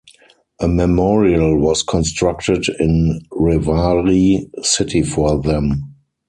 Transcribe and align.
A 0.59 0.67
memorial 0.67 1.59
was 1.59 1.83
constructed 1.83 2.65
in 2.79 3.21
Rewari 3.33 4.49
city 4.65 5.03
for 5.03 5.39
them. 5.39 5.93